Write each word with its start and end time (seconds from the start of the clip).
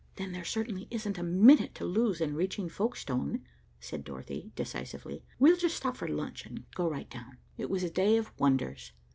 "Then 0.15 0.31
there 0.31 0.43
certainly 0.43 0.87
isn't 0.89 1.19
a 1.19 1.23
minute 1.23 1.75
to 1.75 1.85
lose 1.85 2.21
in 2.21 2.33
reaching 2.33 2.67
Folkestone," 2.69 3.45
said 3.79 4.03
Dorothy 4.03 4.51
decisively. 4.55 5.23
"We'll 5.37 5.57
just 5.57 5.77
stop 5.77 5.95
for 5.95 6.07
lunch 6.07 6.43
and 6.43 6.63
go 6.73 6.89
right 6.89 7.07
down." 7.07 7.37
It 7.55 7.69
was 7.69 7.83
a 7.83 7.89
day 7.91 8.17
of 8.17 8.31
wonders. 8.39 8.93